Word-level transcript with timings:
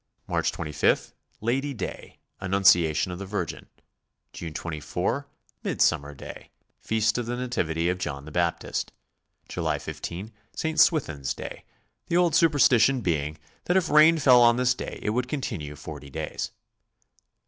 March 0.25 0.51
25, 0.51 1.13
Lady 1.41 1.75
Day; 1.75 2.17
Annunciation 2.39 3.11
of 3.11 3.19
rhe 3.19 3.27
Virgin. 3.27 3.67
June 4.33 4.51
24, 4.51 5.27
Midsummer 5.63 6.15
Day, 6.15 6.49
Feast 6.79 7.19
of 7.19 7.27
the 7.27 7.37
Nativity 7.37 7.87
of 7.87 7.99
John 7.99 8.25
the 8.25 8.31
Baptist. 8.31 8.91
July 9.47 9.77
15, 9.77 10.31
St. 10.55 10.79
Swithin's 10.79 11.35
Day, 11.35 11.65
the 12.07 12.17
old 12.17 12.33
superstition 12.33 13.01
being 13.01 13.37
that 13.65 13.77
if 13.77 13.91
rain 13.91 14.17
fell 14.17 14.41
on 14.41 14.57
this 14.57 14.73
day 14.73 14.97
it 15.03 15.11
would 15.11 15.29
con 15.29 15.39
tinue 15.41 15.77
forty 15.77 16.09
days. 16.09 16.49